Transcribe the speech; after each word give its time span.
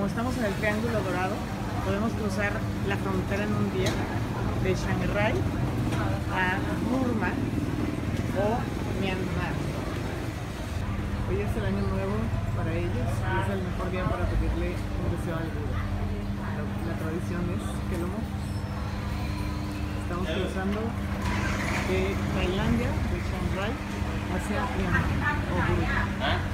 como 0.00 0.08
estamos 0.08 0.34
en 0.38 0.46
el 0.46 0.54
Triángulo 0.54 0.98
Dorado, 1.02 1.36
podemos 1.84 2.10
cruzar 2.14 2.52
la 2.88 2.96
frontera 2.96 3.44
en 3.44 3.52
un 3.52 3.68
día 3.76 3.92
de 4.64 4.72
Shanghai 4.72 5.34
a 6.32 6.56
Burma 6.88 7.28
o 8.32 8.56
Myanmar. 8.96 9.52
Hoy 11.28 11.44
es 11.44 11.52
el 11.52 11.64
año 11.68 11.84
nuevo 11.84 12.16
para 12.56 12.72
ellos 12.72 13.12
y 13.12 13.32
es 13.44 13.48
el 13.52 13.60
mejor 13.60 13.90
día 13.92 14.04
para 14.08 14.24
pedirle 14.24 14.72
un 14.72 15.08
deseo 15.12 15.36
al 15.36 15.52
Buda. 15.52 15.84
La, 16.88 16.96
tradición 16.96 17.44
es 17.52 17.64
que 17.92 18.00
lo 18.00 18.08
Estamos 20.00 20.28
cruzando 20.32 20.80
de 20.80 22.16
Tailandia, 22.40 22.88
de 22.88 23.18
Shanghai, 23.20 23.72
hacia 24.32 24.64
Myanmar 24.80 25.36
o 25.44 25.60
Burma. 25.60 26.49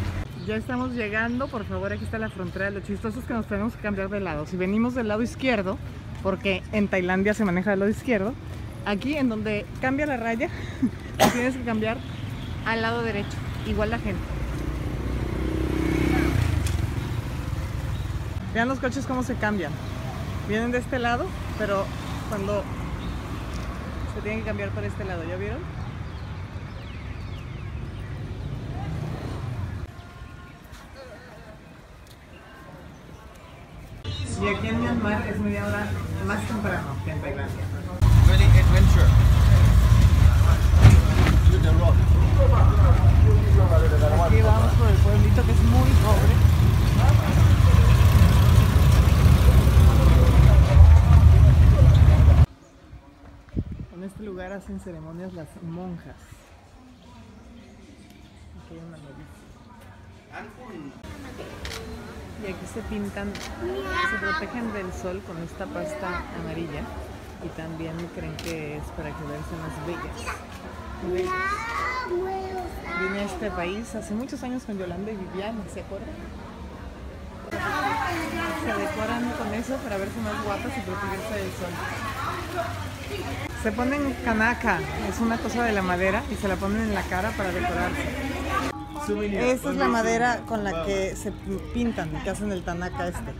Ya 0.46 0.54
estamos 0.54 0.92
llegando, 0.92 1.48
por 1.48 1.64
favor, 1.64 1.92
aquí 1.92 2.04
está 2.04 2.18
la 2.18 2.30
frontera. 2.30 2.70
Lo 2.70 2.78
chistoso 2.78 3.18
es 3.18 3.24
que 3.24 3.34
nos 3.34 3.48
tenemos 3.48 3.74
que 3.74 3.82
cambiar 3.82 4.08
de 4.08 4.20
lado. 4.20 4.46
Si 4.46 4.56
venimos 4.56 4.94
del 4.94 5.08
lado 5.08 5.22
izquierdo, 5.22 5.76
porque 6.22 6.62
en 6.70 6.86
Tailandia 6.86 7.34
se 7.34 7.44
maneja 7.44 7.70
del 7.70 7.80
lado 7.80 7.90
izquierdo, 7.90 8.32
aquí 8.84 9.16
en 9.16 9.28
donde 9.28 9.66
cambia 9.80 10.06
la 10.06 10.16
raya, 10.16 10.48
tienes 11.32 11.56
que 11.56 11.64
cambiar 11.64 11.96
al 12.64 12.80
lado 12.80 13.02
derecho. 13.02 13.36
Igual 13.66 13.90
la 13.90 13.98
gente. 13.98 14.20
Vean 18.54 18.68
los 18.68 18.78
coches 18.78 19.04
cómo 19.04 19.24
se 19.24 19.34
cambian. 19.34 19.72
Vienen 20.48 20.70
de 20.70 20.78
este 20.78 21.00
lado, 21.00 21.26
pero 21.58 21.84
cuando 22.28 22.62
se 24.14 24.20
tienen 24.20 24.40
que 24.42 24.46
cambiar 24.46 24.70
para 24.70 24.86
este 24.86 25.04
lado, 25.04 25.24
¿ya 25.28 25.34
vieron? 25.34 25.58
Y 34.38 34.48
aquí 34.48 34.68
en 34.68 34.80
Myanmar 34.82 35.26
es 35.26 35.40
media 35.40 35.64
hora 35.64 35.90
más 36.26 36.46
temprano 36.46 36.94
que 37.04 37.10
en 37.10 37.20
Tailandia. 37.22 37.64
Really 38.26 38.44
adventure. 38.44 39.08
To 41.50 41.58
the 41.58 41.72
road. 41.72 41.94
Aquí 44.26 44.42
vamos 44.42 44.72
por 44.74 44.88
el 44.88 44.96
pueblito 44.96 45.42
que 45.42 45.52
es 45.52 45.62
muy 45.62 45.90
pobre. 46.04 46.34
En 53.94 54.04
este 54.04 54.22
lugar 54.22 54.52
hacen 54.52 54.80
ceremonias 54.80 55.32
las 55.32 55.48
monjas. 55.62 56.16
Aquí 58.64 58.74
hay 58.74 58.80
una 58.86 58.98
novicia. 58.98 59.46
Y 62.42 62.46
aquí 62.46 62.66
se 62.72 62.80
pintan, 62.82 63.32
se 63.34 64.18
protegen 64.18 64.72
del 64.72 64.92
sol 64.92 65.22
con 65.26 65.42
esta 65.42 65.64
pasta 65.66 66.22
amarilla 66.38 66.82
y 67.44 67.48
también 67.56 67.94
creen 68.14 68.36
que 68.36 68.76
es 68.76 68.84
para 68.96 69.10
que 69.10 69.24
verse 69.24 69.56
más 69.62 69.86
bellas. 69.86 70.18
Vine 73.00 73.18
a 73.20 73.24
este 73.24 73.50
país 73.50 73.94
hace 73.94 74.14
muchos 74.14 74.42
años 74.42 74.64
con 74.64 74.78
Yolanda 74.78 75.12
y 75.12 75.16
Viviana, 75.16 75.60
¿se 75.72 75.80
acuerdan? 75.80 76.08
Se 77.50 78.66
decoran 78.66 79.30
con 79.38 79.54
eso 79.54 79.76
para 79.76 79.96
verse 79.96 80.20
más 80.20 80.44
guapas 80.44 80.72
y 80.76 80.80
protegerse 80.80 81.34
del 81.34 81.52
sol. 81.52 81.72
Se 83.62 83.72
ponen 83.72 84.14
canaca, 84.24 84.80
es 85.08 85.20
una 85.20 85.38
cosa 85.38 85.64
de 85.64 85.72
la 85.72 85.82
madera 85.82 86.22
y 86.30 86.34
se 86.34 86.48
la 86.48 86.56
ponen 86.56 86.82
en 86.82 86.94
la 86.94 87.02
cara 87.02 87.30
para 87.30 87.50
decorarse. 87.50 88.35
Esta 89.08 89.70
es 89.70 89.76
la 89.76 89.86
madera 89.86 90.40
con 90.48 90.64
la 90.64 90.84
que 90.84 91.14
se 91.14 91.30
pintan, 91.72 92.10
que 92.24 92.30
hacen 92.30 92.50
el 92.50 92.64
tanaka 92.64 93.06
este. 93.06 93.32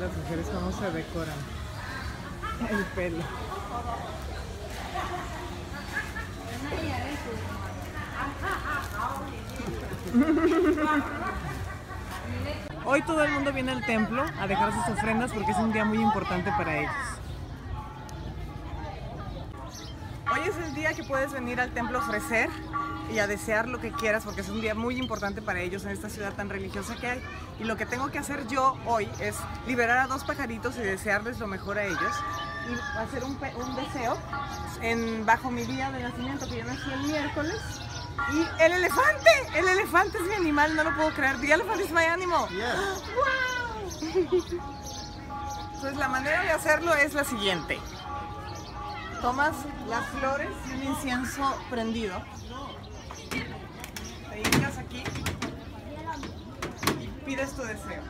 Las 0.00 0.16
mujeres 0.16 0.46
cómo 0.46 0.72
se 0.72 0.90
decoran 0.90 1.36
el 2.70 2.84
pelo. 2.94 3.22
Hoy 12.86 13.00
todo 13.00 13.24
el 13.24 13.32
mundo 13.32 13.50
viene 13.50 13.72
al 13.72 13.84
templo 13.86 14.22
a 14.38 14.46
dejar 14.46 14.70
sus 14.74 14.86
ofrendas 14.88 15.32
porque 15.32 15.52
es 15.52 15.56
un 15.56 15.72
día 15.72 15.86
muy 15.86 15.98
importante 15.98 16.50
para 16.50 16.80
ellos. 16.80 16.92
Hoy 20.30 20.40
es 20.46 20.56
el 20.58 20.74
día 20.74 20.92
que 20.92 21.02
puedes 21.02 21.32
venir 21.32 21.60
al 21.60 21.70
templo 21.70 21.98
a 21.98 22.02
ofrecer 22.02 22.50
y 23.10 23.20
a 23.20 23.26
desear 23.26 23.68
lo 23.68 23.80
que 23.80 23.90
quieras 23.90 24.24
porque 24.24 24.42
es 24.42 24.50
un 24.50 24.60
día 24.60 24.74
muy 24.74 24.98
importante 24.98 25.40
para 25.40 25.60
ellos 25.60 25.84
en 25.84 25.92
esta 25.92 26.10
ciudad 26.10 26.34
tan 26.34 26.50
religiosa 26.50 26.94
que 26.96 27.06
hay. 27.06 27.22
Y 27.58 27.64
lo 27.64 27.78
que 27.78 27.86
tengo 27.86 28.10
que 28.10 28.18
hacer 28.18 28.46
yo 28.48 28.76
hoy 28.84 29.08
es 29.18 29.36
liberar 29.66 29.98
a 29.98 30.06
dos 30.06 30.22
pajaritos 30.24 30.76
y 30.76 30.80
desearles 30.80 31.38
lo 31.38 31.46
mejor 31.46 31.78
a 31.78 31.84
ellos 31.84 32.12
y 32.68 32.98
hacer 32.98 33.24
un, 33.24 33.32
un 33.32 33.76
deseo 33.76 34.18
bajo 35.24 35.50
mi 35.50 35.62
día 35.64 35.90
de 35.90 36.02
nacimiento 36.02 36.46
que 36.46 36.58
yo 36.58 36.64
nací 36.64 36.90
el 36.92 37.02
miércoles. 37.04 37.83
Y 38.32 38.62
el 38.62 38.72
elefante, 38.72 39.30
el 39.54 39.68
elefante 39.68 40.18
es 40.18 40.24
mi 40.24 40.34
animal, 40.34 40.74
no 40.74 40.84
lo 40.84 40.94
puedo 40.96 41.12
creer. 41.14 41.38
The 41.40 41.52
elephant 41.52 41.80
is 41.80 41.90
my 41.90 42.04
animal. 42.04 42.48
¡Wow! 42.48 43.74
Entonces 45.74 45.96
la 45.96 46.08
manera 46.08 46.42
de 46.42 46.50
hacerlo 46.50 46.94
es 46.94 47.14
la 47.14 47.24
siguiente. 47.24 47.78
Tomas 49.20 49.54
las 49.88 50.06
flores 50.08 50.50
y 50.68 50.72
un 50.72 50.82
incienso 50.84 51.58
prendido. 51.70 52.22
Te 53.30 54.38
hincas 54.38 54.78
aquí 54.78 55.04
y 57.00 57.06
pides 57.24 57.54
tu 57.54 57.62
deseo. 57.62 58.02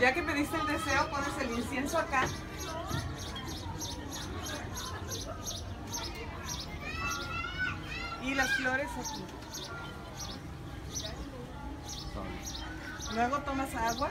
Ya 0.00 0.14
que 0.14 0.22
pediste 0.22 0.56
el 0.56 0.66
deseo, 0.68 1.10
pones 1.10 1.38
el 1.40 1.58
incienso 1.58 1.98
acá. 1.98 2.22
Y 8.22 8.34
las 8.34 8.50
flores 8.56 8.88
aquí. 8.96 9.24
Luego 13.14 13.38
tomas 13.38 13.74
agua. 13.74 14.10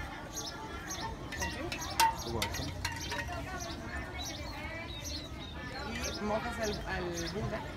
Y 6.19 6.25
mojas 6.25 6.59
al, 6.59 6.85
al. 6.87 7.76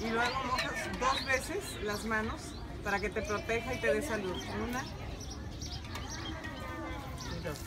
Y 0.00 0.10
luego 0.10 0.44
mojas 0.44 0.72
dos 1.00 1.24
veces 1.26 1.58
las 1.82 2.04
manos 2.04 2.40
para 2.84 3.00
que 3.00 3.10
te 3.10 3.22
proteja 3.22 3.74
y 3.74 3.80
te 3.80 3.92
dé 3.94 4.02
salud. 4.02 4.36
Una 4.68 4.82
y 7.36 7.42
dos. 7.44 7.58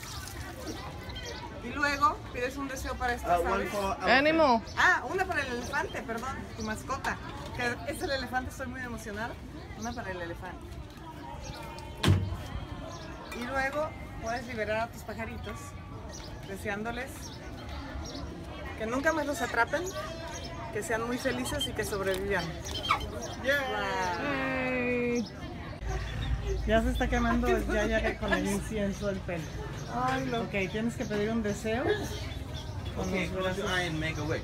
Y 1.64 1.68
luego 1.68 2.16
pides 2.32 2.56
un 2.56 2.66
deseo 2.68 2.94
para 2.96 3.14
estas 3.14 3.38
Uh, 3.38 3.42
one 3.42 3.54
aves. 3.54 3.70
for 3.70 3.96
Animal. 4.10 4.62
Ah, 4.76 5.02
una 5.08 5.24
para 5.26 5.42
el 5.42 5.52
elefante, 5.52 6.02
perdón, 6.02 6.36
tu 6.56 6.62
mascota. 6.64 7.16
Que 7.56 7.92
es 7.92 8.02
el 8.02 8.10
elefante, 8.10 8.50
estoy 8.50 8.66
muy 8.66 8.80
emocionada. 8.80 9.34
Una 9.78 9.92
para 9.92 10.10
el 10.10 10.22
elefante. 10.22 10.58
Y 13.38 13.44
luego 13.44 13.88
puedes 14.22 14.46
liberar 14.46 14.80
a 14.80 14.86
tus 14.88 15.02
pajaritos, 15.02 15.58
deseándoles 16.48 17.10
que 18.78 18.86
nunca 18.86 19.12
más 19.12 19.26
los 19.26 19.40
atrapen, 19.40 19.82
que 20.72 20.82
sean 20.82 21.06
muy 21.06 21.18
felices 21.18 21.66
y 21.68 21.72
que 21.72 21.84
sobrevivan. 21.84 22.44
Hey. 23.44 25.24
Ya 26.66 26.82
se 26.82 26.90
está 26.90 27.08
quemando 27.08 27.48
ya, 27.72 27.86
ya 27.86 28.18
con 28.18 28.32
el 28.32 28.46
incienso 28.46 29.10
el 29.10 29.18
pelo. 29.18 29.42
Ok, 30.42 30.70
tienes 30.70 30.94
que 30.96 31.04
pedir 31.04 31.30
un 31.30 31.42
deseo. 31.42 31.84
Con 32.96 33.08
Okay, 33.08 33.26
los, 33.28 33.36
close 33.38 33.56
your 33.56 33.64
brazos, 33.66 33.78
eye 33.78 33.86
and 33.88 33.98
make 34.00 34.18
a 34.20 34.24
wish. 34.24 34.42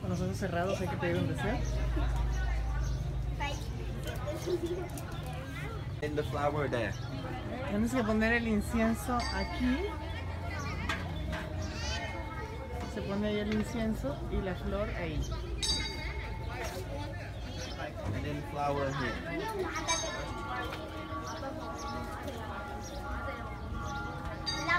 con 0.00 0.10
los 0.10 0.20
ojos 0.20 0.36
cerrados 0.36 0.80
hay 0.80 0.88
que 0.88 0.96
pedir 0.96 1.16
un 1.16 1.28
deseo. 1.28 1.58
In 6.02 6.16
the 6.16 6.22
flower 6.24 6.68
there. 6.68 6.92
Tienes 7.70 7.92
que 7.92 8.02
poner 8.02 8.32
el 8.34 8.48
incienso 8.48 9.14
aquí. 9.34 9.76
Pone 13.08 13.28
ahí 13.28 13.38
el 13.40 13.54
incienso 13.54 14.16
y 14.30 14.36
la 14.36 14.54
flor 14.54 14.88
ahí. 15.00 15.20
And 18.14 18.24
then 18.24 18.42
flower 18.50 18.90
here. 18.92 19.12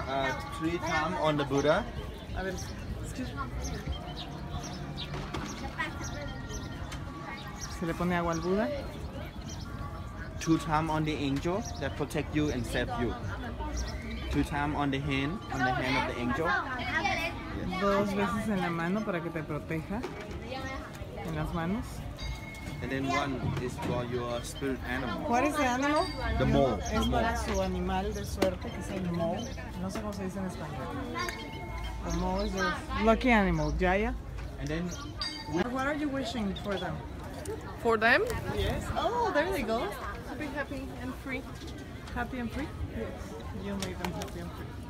Uh, 0.08 0.32
three 0.60 0.78
times 0.80 1.16
on 1.22 1.38
the 1.38 1.44
Buddha. 1.46 1.86
A 2.38 2.44
ver, 2.44 2.54
Se 7.84 7.86
le 7.86 7.94
pone 7.94 8.16
agua 8.16 8.32
al 8.32 8.40
Buda. 8.40 8.70
Two 10.40 10.58
times 10.58 10.90
on 10.90 11.04
the 11.04 11.14
angel 11.14 11.62
that 11.80 11.96
protect 11.98 12.36
you 12.36 12.50
and 12.50 12.66
save 12.66 12.90
you. 13.00 13.14
Two 14.32 14.44
times 14.44 14.76
on 14.78 14.90
the 14.90 15.00
hand, 15.00 15.38
on 15.52 15.60
the 15.60 15.72
hand 15.72 16.10
of 16.10 16.16
the 16.16 16.22
angel. 16.22 16.48
Dos 17.84 18.16
veces 18.16 18.48
en 18.48 18.62
la 18.62 18.70
mano 18.70 19.02
para 19.04 19.22
que 19.22 19.30
te 19.30 19.44
proteja. 19.44 20.00
En 21.28 21.36
las 21.36 21.54
manos. 21.54 21.86
And 22.82 22.90
then 22.90 23.06
one 23.08 23.40
is 23.62 23.74
for 23.80 24.06
your 24.06 24.42
spirit 24.42 24.80
animal. 24.90 25.20
¿Cuál 25.28 25.46
es 25.46 25.56
el 25.60 25.66
animal? 25.68 26.06
The 26.38 26.46
mole. 26.46 26.78
Es 26.94 27.08
para 27.08 27.36
su 27.38 27.62
animal 27.62 28.14
de 28.14 28.26
suerte, 28.26 28.70
que 28.70 28.80
es 28.80 28.90
el 28.90 29.12
mole. 29.12 29.50
No 29.82 29.90
sé 29.90 30.00
cómo 30.02 30.14
se 30.14 30.24
dice 30.24 30.40
en 30.40 30.46
español. 30.46 30.88
The 32.10 32.18
mole 32.18 32.46
is 32.46 32.54
your 32.54 32.74
lucky 33.04 33.32
animal, 33.32 33.74
Jaya. 33.78 34.14
And 34.60 34.68
then 34.70 34.90
What 35.74 35.88
are 35.88 35.96
you 35.96 36.08
wishing 36.10 36.54
for 36.64 36.76
them? 36.80 36.96
For 37.82 37.98
them, 37.98 38.22
Yes. 38.56 38.84
Oh, 38.98 39.30
there 39.34 39.52
they 39.52 39.64
go. 39.64 39.80
to 40.30 40.36
be 40.40 40.48
happy 40.56 40.88
and 41.02 41.14
free. 41.24 41.42
Happy 42.16 42.40
and 42.40 42.50
free? 42.50 42.68
Yes. 42.98 43.08
You 43.66 43.76
make 43.76 43.98
them 44.02 44.14
happy 44.14 44.40
and 44.40 44.52
free. 44.52 44.83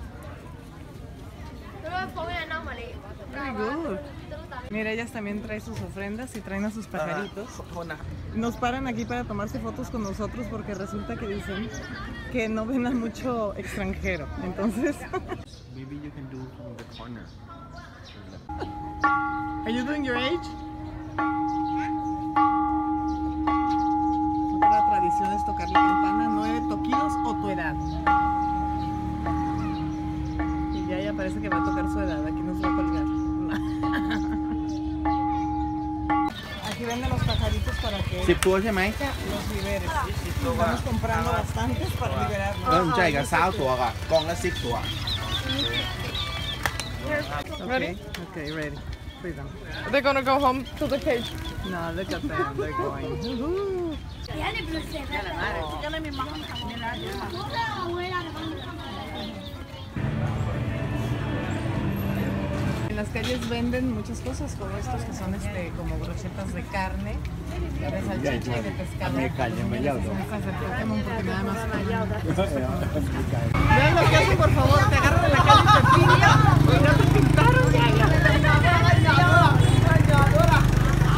Very 3.33 3.51
good. 3.51 4.00
Mira, 4.69 4.91
ellas 4.91 5.12
también 5.12 5.41
traen 5.41 5.62
sus 5.62 5.80
ofrendas 5.81 6.35
y 6.35 6.41
traen 6.41 6.65
a 6.65 6.71
sus 6.71 6.88
pajaritos. 6.88 7.47
Nos 8.35 8.56
paran 8.57 8.88
aquí 8.88 9.06
para 9.06 9.24
tomarse 9.24 9.59
fotos 9.59 9.89
con 9.89 10.03
nosotros 10.03 10.47
porque 10.50 10.74
resulta 10.74 11.15
que 11.15 11.27
dicen 11.27 11.69
que 12.31 12.47
no 12.50 12.65
ven 12.65 12.88
a 12.88 12.91
mucho 12.91 13.56
extranjero. 13.56 14.27
Entonces, 14.44 14.95
maybe 15.75 16.00
you 16.00 16.12
can 16.12 16.30
do 16.30 16.45
from 16.57 16.75
the 16.77 16.83
corner. 16.97 17.25
are 19.65 19.71
you 19.71 19.83
doing 19.85 20.03
your 20.03 20.18
age? 20.18 20.47
Otra 24.57 24.89
tradición 24.89 25.33
es 25.33 25.45
tocar 25.45 25.69
la 25.69 25.80
campana, 25.80 26.30
nueve 26.30 26.62
toquidos 26.69 27.13
o 27.25 27.35
tu 27.35 27.50
edad 27.50 27.75
ella 31.04 31.14
parece 31.14 31.42
que 31.42 31.50
va 31.50 31.58
a 31.58 31.64
tocar 31.66 31.86
su 31.92 32.00
edad, 32.00 32.26
aquí 32.26 32.42
nos 32.42 32.64
va 32.64 32.70
a 32.70 32.76
colgar. 32.78 33.04
Aquí 36.72 36.86
venden 36.86 37.10
los 37.10 37.24
pajaritos 37.24 37.76
para 37.82 37.98
que 38.04 38.24
sí, 38.26 38.36
los 39.04 39.58
liberes. 39.58 39.92
Estamos 40.26 40.82
comprando 40.82 41.32
bastantes 41.32 41.92
para 42.00 42.24
liberarlos. 42.24 42.70
Ready? 47.68 47.98
Okay, 48.32 48.52
ready. 48.54 48.78
They're 49.92 50.02
gonna 50.02 50.22
go 50.22 50.40
home 50.40 50.64
to 50.80 50.88
the 50.88 51.00
cage. 51.00 51.32
No, 51.70 51.92
look 51.96 52.12
at 52.12 52.22
them, 52.22 52.58
they're 52.58 52.72
going. 52.72 53.98
Las 63.04 63.12
calles 63.12 63.50
venden 63.50 63.94
muchas 63.94 64.22
cosas 64.22 64.56
como 64.58 64.78
estos 64.78 65.02
que 65.02 65.14
son 65.14 65.36
este 65.36 65.74
como 65.76 65.98
brochetas 65.98 66.54
de 66.54 66.64
carne, 66.68 67.18
de 67.82 68.02
salchicha 68.02 68.58
y 68.58 68.62
de 68.62 68.72
pescado. 68.72 69.18
De. 69.18 69.30
Vean 73.76 73.96
lo 73.96 74.10
que 74.10 74.16
hacen 74.16 74.38
por 74.38 74.52
favor, 74.54 74.90
te 74.90 74.96
agarran 74.96 75.26
en 75.26 75.32
la 75.32 75.38
calle 75.44 75.64
y 75.64 75.66
te 75.76 75.84
pintan. 76.00 76.32
Ya 76.82 76.94
te 76.96 77.04
pintaron. 77.04 77.74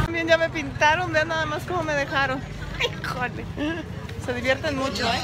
También 0.02 0.26
ya 0.26 0.38
me 0.38 0.50
pintaron, 0.50 1.12
vean 1.12 1.28
nada 1.28 1.46
más 1.46 1.62
cómo 1.66 1.84
me 1.84 1.94
dejaron. 1.94 2.40
Híjole. 2.80 3.44
Se 4.24 4.34
divierten 4.34 4.76
mucho, 4.76 5.06
¿eh? 5.06 5.22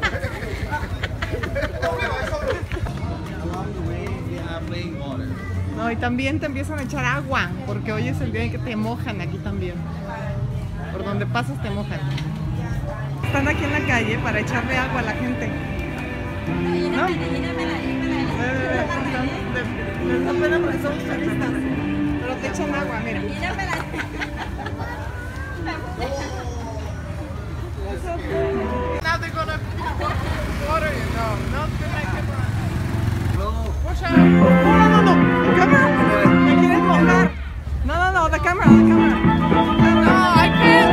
No, 5.80 5.90
y 5.90 5.96
también 5.96 6.38
te 6.38 6.44
empiezan 6.44 6.78
a 6.78 6.82
echar 6.82 7.06
agua, 7.06 7.48
porque 7.66 7.90
hoy 7.90 8.06
es 8.06 8.20
el 8.20 8.32
día 8.32 8.42
en 8.42 8.50
que 8.50 8.58
te 8.58 8.76
mojan 8.76 9.22
aquí 9.22 9.38
también. 9.38 9.76
Por 10.92 11.02
donde 11.02 11.24
pasas 11.24 11.58
te 11.62 11.70
mojan. 11.70 12.00
Están 13.24 13.48
aquí 13.48 13.64
en 13.64 13.72
la 13.72 13.80
calle 13.86 14.18
para 14.18 14.40
echarle 14.40 14.76
agua 14.76 15.00
a 15.00 15.04
la 15.04 15.12
gente. 15.12 15.48
¿No? 15.48 17.06
Pero 22.20 22.34
te 22.36 22.46
echan 22.46 22.74
agua, 22.74 23.00
mira. 23.02 23.20
Now 29.02 29.16
they're 29.16 29.30
gonna 29.30 29.58
water. 30.68 30.92
No, 31.16 31.36
not 31.52 31.70
it 31.72 32.26
run. 33.38 33.72
Watch 33.82 34.02
out. 34.02 34.69
Cámara. 38.38 38.70
No, 38.70 40.14
I 40.34 40.48
can't. 40.60 40.92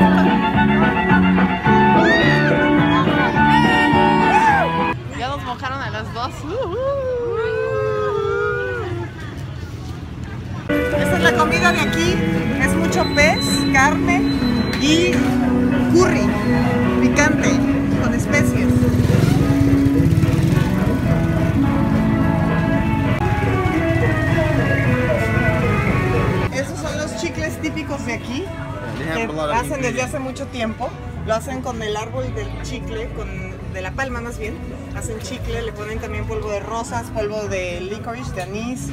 Ya 5.18 5.28
nos 5.30 5.44
mojaron 5.44 5.81
a 5.81 5.89
las 5.92 6.13
dos. 6.13 6.34
Esta 10.68 11.18
es 11.18 11.24
la 11.24 11.38
comida 11.38 11.72
de 11.72 11.80
aquí. 11.80 12.16
Es 12.62 12.75
mucho 12.75 13.06
pez, 13.16 13.45
carne 13.72 14.22
y 14.81 15.13
curry 15.94 16.28
picante 17.01 17.76
chicles 27.27 27.62
típicos 27.62 28.06
de 28.06 28.13
aquí. 28.13 28.45
Que 29.13 29.24
hacen 29.53 29.81
desde 29.81 30.01
hace 30.01 30.19
mucho 30.19 30.45
tiempo. 30.47 30.89
Lo 31.25 31.35
hacen 31.35 31.62
con 31.62 31.81
el 31.81 31.95
árbol 31.97 32.33
del 32.35 32.47
chicle, 32.63 33.09
con, 33.09 33.27
de 33.74 33.81
la 33.81 33.91
palma 33.91 34.21
más 34.21 34.38
bien. 34.39 34.56
Hacen 34.95 35.19
chicle, 35.19 35.62
le 35.62 35.74
ponen 35.74 36.00
también 36.00 36.25
polvo 36.25 36.50
de 36.50 36.62
rosas, 36.62 37.07
polvo 37.13 37.47
de 37.47 37.81
licorice, 37.81 38.31
de 38.33 38.41
anís. 38.44 38.88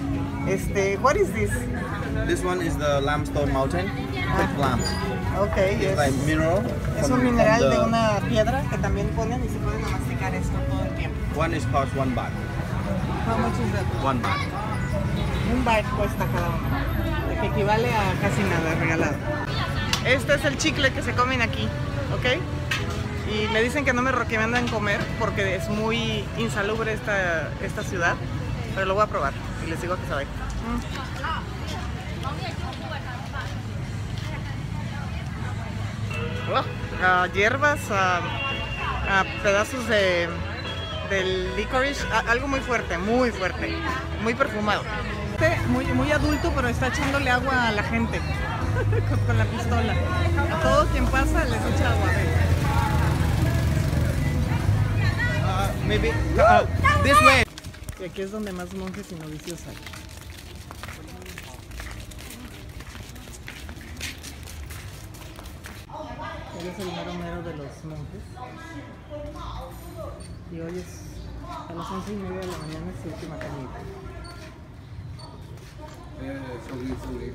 Este, 0.48 0.98
what 0.98 1.14
is 1.14 1.32
this? 1.32 1.50
This 2.26 2.44
one 2.44 2.60
is 2.64 2.76
the 2.76 3.00
limestone 3.00 3.52
mountain 3.52 3.86
with 4.12 4.58
lamp. 4.58 4.82
Ok, 5.40 5.56
It's 5.56 5.84
es, 5.84 5.96
like 5.96 6.12
mineral. 6.26 6.62
es 7.00 7.08
un 7.10 7.24
mineral 7.24 7.58
from 7.60 7.70
de 7.70 7.76
the- 7.76 7.82
una 7.84 8.20
piedra 8.28 8.62
que 8.70 8.78
también 8.78 9.08
ponen 9.10 9.42
y 9.44 9.48
se 9.48 9.58
pueden 9.58 9.80
masticar 9.90 10.34
esto 10.34 10.56
todo 10.68 10.82
el 10.84 10.94
tiempo. 10.96 11.16
One 11.40 11.56
is 11.56 11.64
cost 11.66 11.96
one 11.96 12.14
baht. 12.14 12.30
How 13.26 13.38
much 13.38 13.54
is 13.64 13.72
that? 13.72 14.04
One 14.04 14.20
baht. 14.20 14.38
Un 15.52 15.64
baht 15.64 15.84
cuesta 15.96 16.24
cada 16.26 16.48
uno, 16.48 17.03
que 17.40 17.46
equivale 17.46 17.92
a 17.92 18.14
casi 18.20 18.42
nada 18.42 18.74
regalado. 18.78 19.16
Este 20.04 20.34
es 20.34 20.44
el 20.44 20.58
chicle 20.58 20.92
que 20.92 21.02
se 21.02 21.12
comen 21.14 21.42
aquí, 21.42 21.68
¿ok? 22.12 22.40
Y 23.32 23.48
me 23.52 23.62
dicen 23.62 23.84
que 23.84 23.92
no 23.92 24.02
me 24.02 24.12
recomiendan 24.12 24.68
comer 24.68 25.00
porque 25.18 25.56
es 25.56 25.68
muy 25.68 26.24
insalubre 26.36 26.92
esta, 26.92 27.50
esta 27.62 27.82
ciudad, 27.82 28.14
pero 28.74 28.86
lo 28.86 28.94
voy 28.94 29.04
a 29.04 29.06
probar 29.06 29.32
y 29.66 29.70
les 29.70 29.80
digo 29.80 29.96
que 29.96 30.06
sabe. 30.06 30.24
Mm. 30.24 31.04
Oh, 36.52 36.62
a 37.04 37.26
hierbas, 37.28 37.80
pedazos 39.42 39.88
de 39.88 40.28
del 41.10 41.54
licorice, 41.56 42.04
algo 42.26 42.48
muy 42.48 42.60
fuerte, 42.60 42.96
muy 42.98 43.30
fuerte, 43.30 43.76
muy 44.22 44.34
perfumado. 44.34 44.82
Este 45.34 45.56
muy, 45.66 45.84
muy 45.86 46.12
adulto, 46.12 46.52
pero 46.54 46.68
está 46.68 46.86
echándole 46.86 47.28
agua 47.28 47.66
a 47.66 47.72
la 47.72 47.82
gente 47.82 48.20
con, 49.08 49.18
con 49.18 49.36
la 49.36 49.44
pistola. 49.46 49.92
A 50.52 50.60
todo 50.62 50.86
quien 50.92 51.06
pasa 51.06 51.44
les 51.44 51.60
echa 51.74 51.90
agua. 51.90 52.08
Uh, 55.42 55.86
maybe 55.88 56.10
uh, 56.10 57.02
this 57.02 57.20
way. 57.22 57.42
Y 58.00 58.04
aquí 58.04 58.22
es 58.22 58.30
donde 58.30 58.52
más 58.52 58.72
monjes 58.74 59.10
y 59.10 59.16
novicios 59.16 59.60
hay. 59.66 59.76
Él 66.60 66.68
es 66.68 66.78
el 66.78 66.92
mero 66.92 67.14
mero 67.14 67.42
de 67.42 67.56
los 67.56 67.84
monjes. 67.84 68.22
Y 70.52 70.60
hoy 70.60 70.78
es 70.78 71.00
a 71.68 71.74
las 71.74 71.90
once 71.90 72.12
y 72.12 72.16
media 72.16 72.38
de 72.38 72.46
la 72.46 72.58
mañana 72.58 72.92
es 72.92 73.02
su 73.02 73.08
última 73.08 73.36
eh, 76.24 76.96
sobre. 77.02 77.26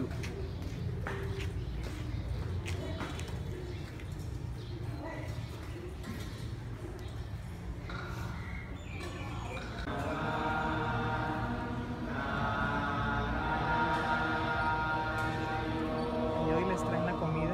Y 16.45 16.51
hoy 16.51 16.65
les 16.65 16.81
traen 16.81 17.05
la 17.05 17.13
comida, 17.13 17.53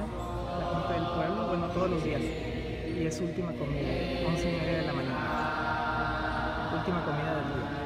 la 0.59 0.65
Junta 0.65 0.93
del 0.93 1.05
Pueblo, 1.05 1.47
bueno, 1.47 1.67
todos 1.69 1.89
los 1.89 2.03
días. 2.03 2.21
Y 2.21 3.05
es 3.05 3.19
última 3.19 3.51
comida, 3.53 3.81
11 4.27 4.49
y 4.49 4.55
media 4.57 4.77
de 4.77 4.85
la 4.85 4.93
mañana. 4.93 5.19
Última 6.77 7.03
comida 7.03 7.35
del 7.35 7.45
día. 7.45 7.84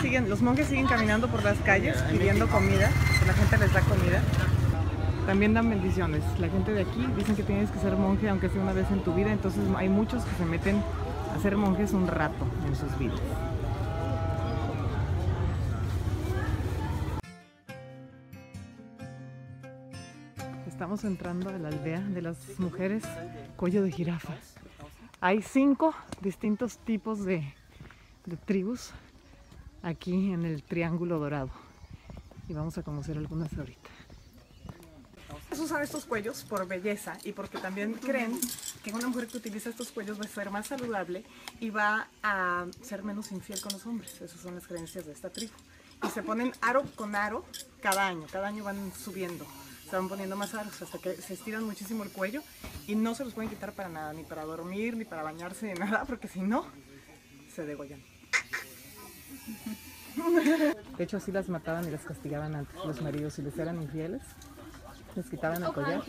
Siguen, 0.00 0.30
los 0.30 0.42
monjes 0.42 0.68
siguen 0.68 0.86
caminando 0.86 1.26
por 1.26 1.42
las 1.42 1.58
calles 1.58 2.00
pidiendo 2.02 2.46
comida, 2.48 2.88
la 3.26 3.32
gente 3.32 3.58
les 3.58 3.72
da 3.72 3.80
comida. 3.80 4.22
También 5.26 5.54
dan 5.54 5.68
bendiciones. 5.68 6.22
La 6.38 6.48
gente 6.48 6.72
de 6.72 6.82
aquí 6.82 7.04
dicen 7.16 7.34
que 7.34 7.42
tienes 7.42 7.68
que 7.70 7.80
ser 7.80 7.96
monje 7.96 8.28
aunque 8.28 8.48
sea 8.48 8.62
una 8.62 8.72
vez 8.72 8.88
en 8.92 9.02
tu 9.02 9.12
vida, 9.12 9.32
entonces 9.32 9.60
hay 9.76 9.88
muchos 9.88 10.24
que 10.24 10.36
se 10.36 10.44
meten 10.44 10.80
a 11.34 11.40
ser 11.40 11.56
monjes 11.56 11.92
un 11.92 12.06
rato 12.06 12.46
en 12.66 12.76
sus 12.76 12.96
vidas. 12.96 13.20
Estamos 20.68 21.02
entrando 21.02 21.50
a 21.50 21.58
la 21.58 21.68
aldea 21.68 22.00
de 22.00 22.22
las 22.22 22.36
mujeres 22.58 23.02
cuello 23.56 23.82
de 23.82 23.90
jirafa. 23.90 24.32
Hay 25.20 25.42
cinco 25.42 25.92
distintos 26.22 26.78
tipos 26.78 27.24
de 27.24 27.52
tribus 28.46 28.92
aquí 29.88 30.32
en 30.32 30.44
el 30.44 30.62
Triángulo 30.62 31.18
Dorado. 31.18 31.50
Y 32.48 32.52
vamos 32.52 32.78
a 32.78 32.82
conocer 32.82 33.16
algunas 33.16 33.52
ahorita. 33.56 33.90
Usan 35.58 35.82
estos 35.82 36.04
cuellos 36.04 36.44
por 36.44 36.66
belleza 36.68 37.18
y 37.24 37.32
porque 37.32 37.58
también 37.58 37.94
creen 37.94 38.38
que 38.84 38.92
una 38.92 39.08
mujer 39.08 39.26
que 39.26 39.38
utiliza 39.38 39.70
estos 39.70 39.90
cuellos 39.90 40.20
va 40.20 40.24
a 40.24 40.28
ser 40.28 40.50
más 40.50 40.68
saludable 40.68 41.24
y 41.58 41.70
va 41.70 42.08
a 42.22 42.66
ser 42.80 43.02
menos 43.02 43.32
infiel 43.32 43.60
con 43.60 43.72
los 43.72 43.84
hombres. 43.84 44.20
Esas 44.20 44.40
son 44.40 44.54
las 44.54 44.66
creencias 44.66 45.04
de 45.04 45.12
esta 45.12 45.30
tribu. 45.30 45.52
Y 46.06 46.08
se 46.08 46.22
ponen 46.22 46.52
aro 46.60 46.84
con 46.94 47.16
aro 47.16 47.44
cada 47.82 48.06
año. 48.06 48.26
Cada 48.30 48.48
año 48.48 48.62
van 48.62 48.92
subiendo. 48.92 49.46
Se 49.90 49.96
van 49.96 50.08
poniendo 50.08 50.36
más 50.36 50.54
aros 50.54 50.80
hasta 50.80 50.98
que 50.98 51.16
se 51.16 51.34
estiran 51.34 51.64
muchísimo 51.64 52.04
el 52.04 52.10
cuello 52.10 52.42
y 52.86 52.94
no 52.94 53.14
se 53.14 53.24
los 53.24 53.34
pueden 53.34 53.50
quitar 53.50 53.72
para 53.72 53.88
nada, 53.88 54.12
ni 54.12 54.22
para 54.22 54.44
dormir, 54.44 54.96
ni 54.96 55.04
para 55.04 55.22
bañarse, 55.22 55.72
ni 55.72 55.78
nada, 55.78 56.04
porque 56.04 56.28
si 56.28 56.40
no, 56.40 56.66
se 57.54 57.64
degollan. 57.64 58.02
De 60.96 61.04
hecho, 61.04 61.16
así 61.16 61.30
las 61.32 61.48
mataban 61.48 61.86
y 61.86 61.90
las 61.90 62.02
castigaban 62.02 62.54
antes 62.54 62.76
los 62.84 63.00
maridos 63.02 63.34
si 63.34 63.42
les 63.42 63.56
eran 63.58 63.80
infieles. 63.80 64.22
Les 65.16 65.26
quitaban 65.26 65.62
el 65.62 65.72
collar 65.72 66.02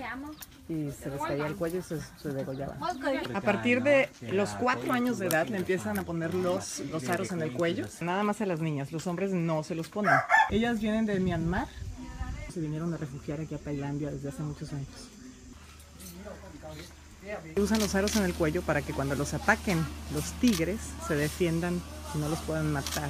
y 0.67 0.91
se 0.91 1.10
les 1.10 1.22
caía 1.22 1.48
el 1.48 1.55
cuello 1.55 1.79
y 1.79 1.81
se, 1.81 2.00
se 2.00 2.29
degollaban. 2.29 2.77
A 3.34 3.41
partir 3.41 3.81
de 3.81 4.10
los 4.31 4.51
cuatro 4.51 4.93
años 4.93 5.17
de 5.17 5.27
edad 5.27 5.48
le 5.48 5.58
empiezan 5.58 5.98
a 5.98 6.03
poner 6.03 6.34
los, 6.34 6.79
los 6.91 7.08
aros 7.10 7.31
en 7.31 7.41
el 7.41 7.53
cuello. 7.53 7.88
Nada 8.01 8.24
más 8.24 8.41
a 8.41 8.46
las 8.46 8.60
niñas, 8.60 8.91
los 8.91 9.08
hombres 9.08 9.31
no 9.31 9.63
se 9.63 9.74
los 9.74 9.89
ponen. 9.89 10.13
Ellas 10.50 10.79
vienen 10.79 11.05
de 11.05 11.19
Myanmar, 11.19 11.67
se 12.53 12.60
vinieron 12.60 12.93
a 12.93 12.98
refugiar 12.98 13.39
aquí 13.41 13.55
a 13.55 13.58
Tailandia 13.58 14.12
desde 14.12 14.29
hace 14.29 14.43
muchos 14.43 14.74
años. 14.74 14.88
Usan 17.58 17.79
los 17.79 17.96
aros 17.96 18.15
en 18.15 18.25
el 18.25 18.34
cuello 18.34 18.62
para 18.62 18.81
que 18.81 18.93
cuando 18.93 19.15
los 19.15 19.34
ataquen 19.34 19.84
los 20.13 20.34
tigres 20.34 20.79
se 21.08 21.15
defiendan 21.15 21.81
no 22.15 22.29
los 22.29 22.39
puedan 22.39 22.71
matar, 22.71 23.09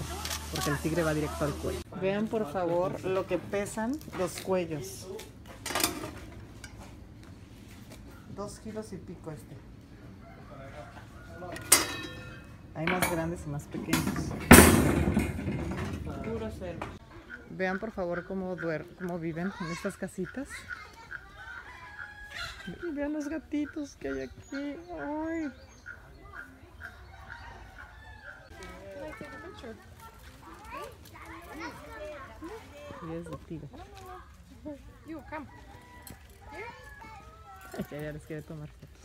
porque 0.51 0.69
el 0.69 0.77
tigre 0.79 1.03
va 1.03 1.13
directo 1.13 1.45
al 1.45 1.53
cuello. 1.53 1.79
Vean 2.01 2.27
por 2.27 2.51
favor 2.51 3.03
lo 3.05 3.25
que 3.25 3.37
pesan 3.37 3.97
los 4.17 4.39
cuellos. 4.41 5.07
Dos 8.35 8.59
kilos 8.59 8.93
y 8.93 8.97
pico 8.97 9.31
este. 9.31 9.55
Hay 12.75 12.85
más 12.85 13.11
grandes 13.11 13.41
y 13.45 13.49
más 13.49 13.63
pequeños. 13.63 14.29
Puro 16.23 16.49
cero. 16.57 16.79
Vean 17.49 17.79
por 17.79 17.91
favor 17.91 18.25
cómo, 18.25 18.55
duer 18.55 18.85
cómo 18.97 19.19
viven 19.19 19.51
en 19.59 19.71
estas 19.71 19.97
casitas. 19.97 20.47
Y 22.83 22.91
vean 22.91 23.13
los 23.13 23.27
gatitos 23.27 23.95
que 23.95 24.07
hay 24.09 24.21
aquí. 24.21 24.75
Ay. 24.97 25.51
You, 35.07 35.21
come. 35.29 35.47
Ya, 37.91 38.01
ya 38.01 38.11
les 38.11 38.25
quiere 38.25 38.41
tomar 38.41 38.69
fotos. 38.69 38.99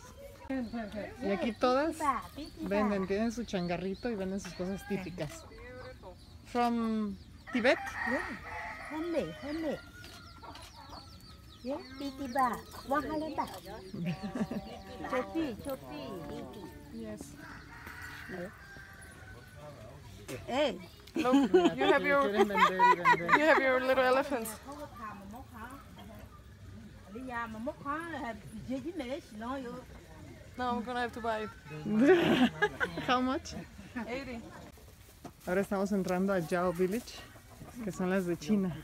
Y 1.22 1.30
aquí 1.30 1.52
todas 1.52 1.96
venden, 2.60 3.06
tienen 3.06 3.32
su 3.32 3.44
changarrito 3.44 4.10
y 4.10 4.14
venden 4.14 4.40
sus 4.40 4.52
cosas 4.54 4.86
típicas. 4.88 5.44
From 6.46 7.16
Tibet? 7.52 7.78
Homemade. 8.92 9.80
Yeah, 11.64 11.78
piti 11.98 12.28
ba, 12.28 12.60
wahale 12.88 13.34
ba. 13.34 13.46
Chopi, 15.10 15.56
chopi. 15.64 16.00
Yes. 16.92 17.34
Hey, 20.46 20.78
Look, 21.16 21.52
you 21.76 21.84
have 21.84 22.02
your 22.04 22.28
you 22.36 23.44
have 23.44 23.58
your 23.62 23.80
little 23.80 24.04
elephants. 24.04 24.50
No, 30.58 30.70
I'm 30.70 30.82
gonna 30.84 31.00
have 31.00 31.12
to 31.12 31.20
buy 31.20 31.40
it. 31.46 31.50
How 33.06 33.20
much? 33.20 33.54
80. 33.96 34.40
Ahora 35.46 35.60
estamos 35.60 35.92
entrando 35.92 36.32
a 36.32 36.38
Yao 36.40 36.72
Village, 36.72 37.14
que 37.84 37.92
son 37.92 38.10
las 38.10 38.26
de 38.26 38.36
China. 38.36 38.74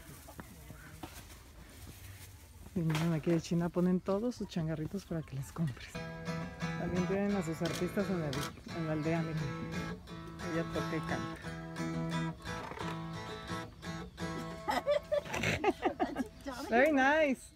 Y 2.77 2.81
miren, 2.81 3.13
aquí 3.15 3.31
de 3.33 3.41
China 3.41 3.69
ponen 3.69 3.99
todos 4.01 4.37
sus 4.37 4.49
changarritos 4.49 5.05
para 5.05 5.23
que 5.23 5.35
les 5.37 5.51
compres. 5.53 5.91
También 6.79 7.07
tienen 7.07 7.35
a 7.37 7.43
sus 7.43 7.61
artistas 7.63 8.07
en, 8.11 8.23
el- 8.23 8.77
en 8.77 8.87
la 8.87 8.93
aldea, 8.93 9.23
miren. 9.23 9.37
Ella 10.53 10.65
toca 10.75 10.97
y 10.97 11.01
canta. 11.01 11.37
Very 16.71 16.93
nice. 16.93 17.53